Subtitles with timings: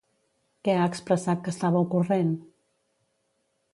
[0.67, 2.33] Què ha expressat que estava ocorrent?